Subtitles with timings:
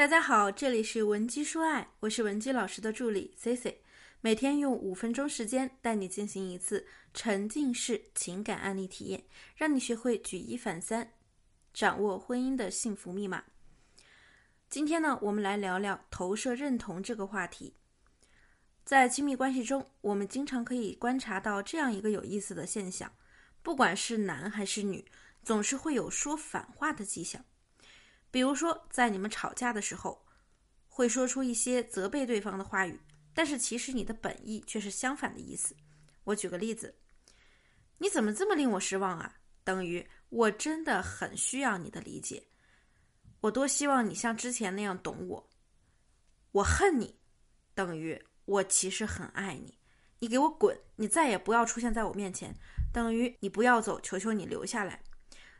[0.00, 3.82] 大家好，这里是文姬说爱，我是文姬老师的助理 C C，
[4.22, 9.22] 每天用五分钟时间带你进行一次沉浸式情感案例体验，
[9.54, 11.12] 让你学会举一反三，
[11.74, 13.44] 掌握婚姻的幸福密码。
[14.70, 17.74] 今天呢，我们来聊聊投射认同这个话题。
[18.86, 23.12] 在亲密关系中，我们经常可以观察到这样一个有意思的现象：
[23.62, 25.04] 不管是男还是女，
[25.42, 27.44] 总是会有说反话的迹象。
[28.30, 30.24] 比如说，在你们吵架的时候，
[30.88, 33.00] 会说出一些责备对方的话语，
[33.34, 35.74] 但是其实你的本意却是相反的意思。
[36.24, 36.94] 我举个例子
[37.98, 42.42] ：“你怎么这么令我失望啊？”等于我真的很需要你的理解。
[43.40, 45.50] 我多希望你像之前那样懂我。
[46.52, 47.18] 我恨你，
[47.74, 49.78] 等于我其实很爱你。
[50.18, 50.78] 你给我滚！
[50.96, 52.54] 你再也不要出现在我面前，
[52.92, 55.00] 等于你不要走，求求你留下来。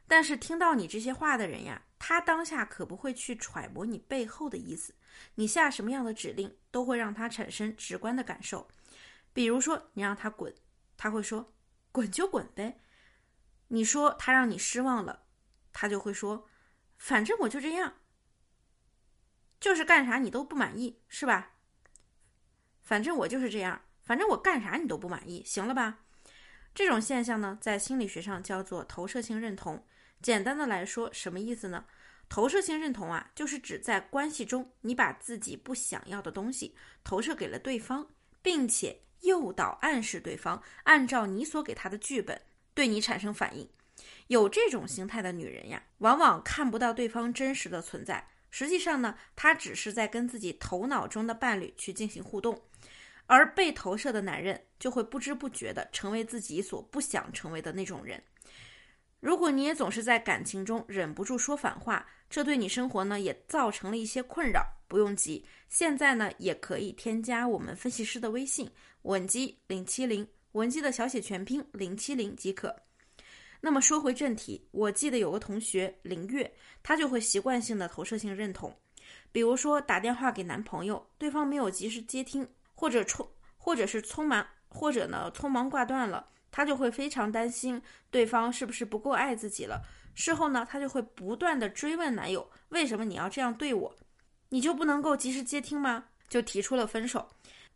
[0.06, 4.95] 但是听到你这些话的人呀，他当下可不会去揣摩你背后的意思。
[5.34, 8.66] 你下什么样的指令，都会让他产生直观的感受。
[9.34, 10.52] 比如说，你让他滚，
[10.96, 11.52] 他会说
[11.93, 12.80] ：“滚就滚呗。”
[13.68, 15.26] 你说他让你失望了，
[15.74, 16.48] 他就会说
[16.96, 17.98] ：“反正我就这样，
[19.60, 21.52] 就是干啥你都不满意，是吧？
[22.82, 26.01] 反正我就是这样，反正我干啥你都不满意，行了吧？”
[26.74, 29.84] 这种现象呢，在心理学上叫做投射性认同。
[30.23, 31.85] 简单的来说，什么意思呢？
[32.29, 38.07] 投射性认同啊，就是指在关系中，你把自己不想要的东西投射给了对方，
[38.40, 42.40] 并且诱导、暗示对方按照你所给他的剧本
[42.73, 43.68] 对你产生反应。
[44.29, 48.29] 有这种心态的女人呀，往往看不到对方真实的存在。
[48.49, 52.62] 实际上呢，她只是在跟自己头脑中的伴侣去进行互动，
[53.27, 58.23] 而被投射的男人就会不知不觉地成为自己所不想成为的那种人。
[59.21, 64.66] 如果你也总是在感情中忍不住说反话，这对你生活呢也造成了一些困扰。
[64.88, 68.69] 不用急，现在呢也可以添加我们分析师的微信
[69.03, 72.75] 文姬零七零，文姬的小写全拼零七零即可。
[73.61, 76.50] 那么说回正题，我记得有个同学林月，
[76.83, 78.75] 她就会习惯性的投射性认同，
[79.31, 83.25] 比如说打电话给男朋友，对方没有及时接听，或者匆
[83.59, 86.27] 或者是匆忙，或者呢匆忙挂断了。
[86.50, 87.81] 她就会非常担心
[88.11, 89.83] 对方是不是不够爱自己了。
[90.15, 93.97] 事后呢，她就会不断的追问男友：“为什么你要这样对我？
[94.49, 97.28] 你就不能够及时接听吗？”就提出了分手。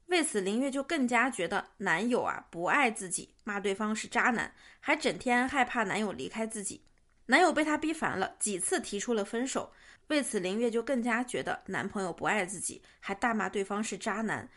[0.07, 6.85] 为此，林月就更加觉得男友啊不爱自己，骂对方是渣男，还整天害怕男友离开自己。
[7.27, 9.73] 男友被她逼烦了，几次提出了分手。
[10.09, 14.49] 为此，林月就更加觉得男朋友不爱自己，还大骂对方是渣男，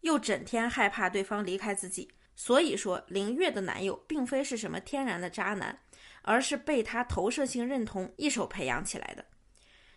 [0.00, 2.10] 又整天害怕对方离开自己。
[2.36, 5.78] 所以说，林月的男友并非是什么天然的渣男，
[6.22, 9.24] 而是被她投射性认同一手培养起来的。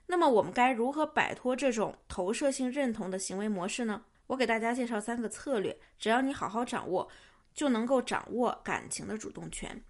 [0.06, 4.04] 那么，我们该如何摆脱这种投射性认同的行为模式呢？
[4.28, 7.10] 我给大家介绍三个策略，只要你好好掌握，
[7.54, 9.84] 就能够掌握感情的主动权。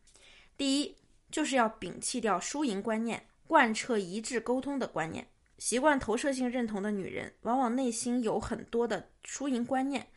[0.55, 0.95] 第一，
[1.29, 5.27] 就是要摒弃掉输赢观念，贯彻一致沟通的观念。
[5.57, 10.07] 习惯投射性认同的女人，往往内心有很多的输赢观念。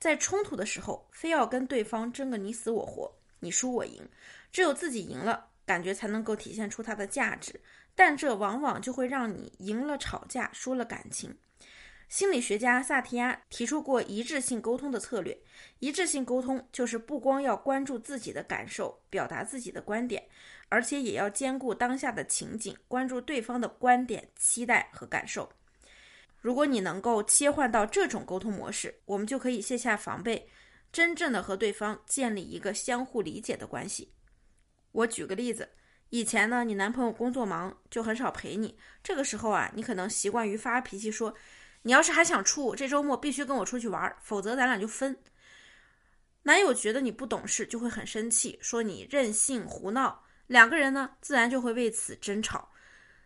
[0.00, 4.02] 在冲突的时候，非要跟对方争个你死我活，你输我赢，
[4.50, 7.60] 只有自己赢了，感觉才能够体现出它的价值。
[7.94, 11.36] 但这往往就会让你赢了吵架，输了感情。
[12.08, 15.38] 心理学家萨提亚提出过一致性沟通的策略。
[15.80, 20.26] 一致性沟通就是不光要关注自己的感受，表达自己的观点，
[20.70, 25.48] 而且也要兼顾当下的情景，关注对方的观点、期待和感受。
[26.40, 30.48] 如果你能够切换到这种沟通模式，我们就可以卸下防备，
[30.90, 34.14] 真正的和对方建立一个相互理解的关系。
[34.92, 35.68] 我举个例子，
[36.08, 38.78] 以前呢，你男朋友工作忙，就很少陪你。
[39.02, 41.34] 这个时候啊，你可能习惯于发脾气，说
[41.82, 45.16] ：“你要是还想处，这周末必须跟我出去玩，否则咱俩就分。”
[46.44, 52.70] 男友觉得你不懂事，就会很生气，说你任性胡闹，两个人呢，自然就会为此争吵。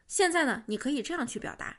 [0.09, 1.77] 现在呢，你可以这样去表达。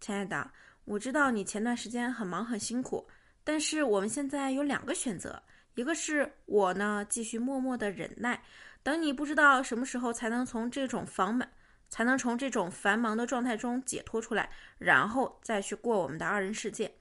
[0.00, 0.50] 亲爱的，
[0.84, 3.06] 我知道你前段时间很忙很辛苦，
[3.42, 5.42] 但是我们现在有两个选择，
[5.74, 8.40] 一个是我呢继续默默的忍耐，
[8.82, 11.48] 等你不知道什么时候才能从这种繁忙，
[11.88, 16.92] 才能从这种繁忙的状态中解脱出来，然后再去过我们的二人世界。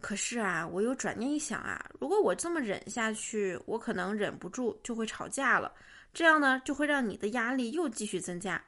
[0.00, 5.72] 可是啊，我又转念一想啊，如果我这么忍下去，我可能忍不住就会吵架了，
[6.12, 8.62] 这样呢就会让你的压力又继续增加。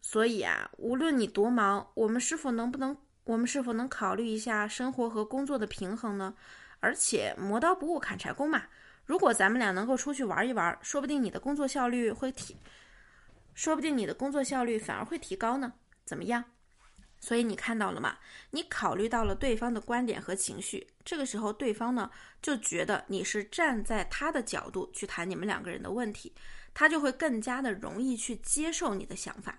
[0.00, 6.34] 所以啊，无论你多忙，我们是否能不能，我们是否能考虑一下生活和工作的平衡呢？
[6.80, 8.62] 而且磨刀不误砍柴工嘛，
[9.04, 12.56] 如果咱们俩能够出去玩一玩，说不定你的工作效率会提，
[13.52, 15.72] 说不定你的工作效率反而会提高呢？
[16.04, 16.44] 怎么样？
[17.20, 18.16] 所以你看到了吗？
[18.50, 22.08] 你考虑到了对方的观点和情绪，这个时候对方呢
[22.40, 26.32] 就觉得你是站在他的角度去谈你们两个人的问题，
[26.72, 29.58] 他就会更加的容易去接受你的想法。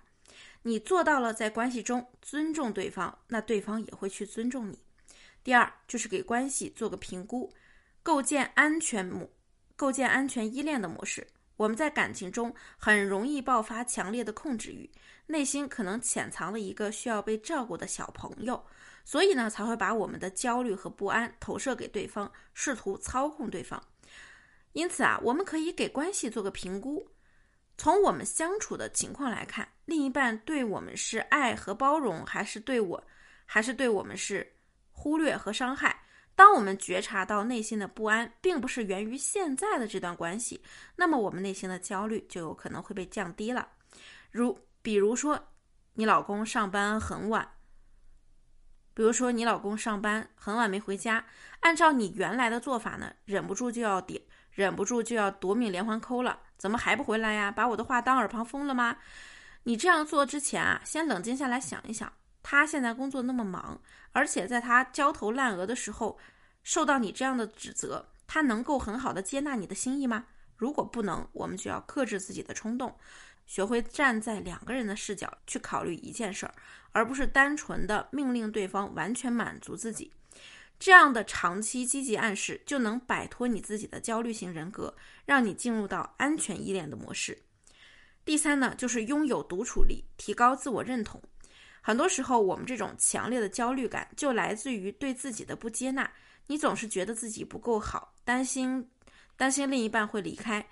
[0.62, 4.78] 你做到了在关系中尊重对方，那对方也会去尊重你。
[5.42, 7.52] 第二就是给关系做个评估，
[8.02, 9.28] 构建安全模，
[9.74, 11.26] 构建安全依恋的模式。
[11.56, 14.90] 我们在感情中很容易爆发强烈的控制欲。
[15.26, 18.62] 内心可能潜藏了一个需要被照顾的小朋友，
[19.04, 23.82] 所以呢才会把我们的焦虑和不安投射给对方，试图操控对方。
[24.72, 27.06] 因此啊，我们可以给关系做个评估。
[27.80, 33.02] 从我们相处的情况来看，另一半对我们是爱和包容，还是对我，
[33.46, 34.46] 还是对我们是
[34.92, 35.98] 忽略和伤害？
[36.34, 40.62] 当我们觉察到内心的不安并不是源于现在的这段关系，
[40.94, 43.66] 那么我们内心的焦虑就有可能会被降低了。
[44.30, 45.42] 如比如说，
[45.94, 47.50] 你老公上班很晚。
[48.92, 51.24] 比如说，你老公上班很晚没回家，
[51.60, 56.40] 按照你原来的做法呢，忍不住就要点，忍不住就要夺命连环扣了。
[56.60, 57.50] 怎么还不回来呀？
[57.50, 58.98] 把我的话当耳旁风了吗？
[59.62, 62.12] 你这样做之前啊，先冷静下来想一想，
[62.42, 63.80] 他现在工作那么忙，
[64.12, 66.18] 而且在他焦头烂额的时候，
[66.62, 70.26] 受到你这样的指责，他能够很好的接纳你的心意吗？
[70.58, 72.94] 如果不能，我们就要克制自己的冲动。
[73.46, 76.54] 学会站在两个人的视角去考虑一件事儿，
[76.92, 80.12] 而不是单纯的命令对方完全满足自己。
[80.80, 84.92] 这样的长期积极暗示，就能摆脱你自己的焦虑型人格，
[85.26, 87.38] 让你进入到安全依恋的模式。
[88.24, 91.22] 第三呢，就是拥有独处力，提高自我认同。
[91.82, 96.10] 很多时候，我们这种强烈的焦虑感就来自于对自己的不接纳。
[96.46, 98.84] 你总是觉得自己不够好，担心
[99.36, 100.66] 担心另一半会离开。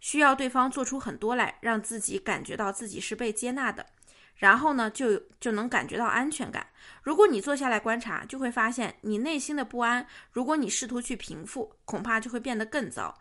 [0.00, 3.86] 需要对方做出很多来，让自己感觉到自己是被接纳的，
[4.36, 6.66] 然后呢，就就能感觉到安全感。
[7.02, 10.06] 如果你坐下来观察，就会发现你内心的不安。
[10.32, 13.18] 如果你试图去平复，恐怕就会变得更糟。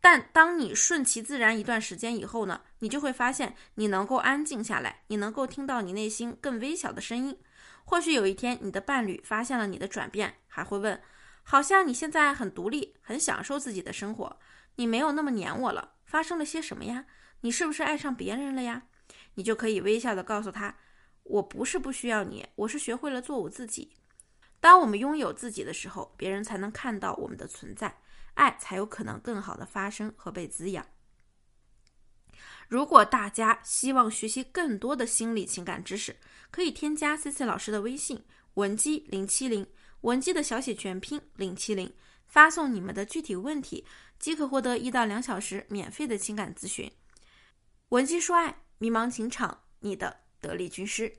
[0.00, 7.36] 但当你顺其自然一段时间以后呢，你就会发现你能够安静下来，你能够听到你内心更微小的声音。
[7.84, 11.00] 或许有一天，你的伴侣发现了你的转变，还会问：
[11.42, 14.38] 好像你现在很独立，很享受自己的生活，
[14.74, 15.92] 你没有那么黏我了。
[16.04, 17.06] 发生了些什么呀？
[17.40, 18.82] 你是不是爱上别人了呀？
[19.36, 20.76] 你就可以微笑的告诉他
[21.22, 23.92] ：“我不是不需要你，我是学会了做我自己。”
[24.60, 27.96] 当我们拥有自己的时候，别人才能看到我们的存在，
[28.34, 30.84] 爱才有可能更好的发生和被滋养。
[32.66, 36.16] 如果大家希望学习更多的心理情感知识，
[36.50, 38.20] 可以添加 C C 老师的微信
[38.54, 39.64] 文姬零七零，
[40.00, 41.94] 文姬的小写全拼零七零，
[42.26, 43.84] 发送你们的具体问题。
[44.18, 46.90] 即可获得一到两小时免费的情感咨询。
[47.90, 51.18] 文姬说爱，迷茫情场，你的得力军师。